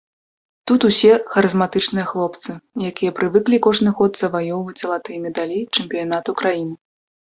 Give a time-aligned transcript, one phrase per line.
[0.69, 2.51] Тут усе харызматычныя хлопцы,
[2.91, 6.75] якія прывыклі кожны год заваёўваць залатыя медалі чэмпіянату краіны.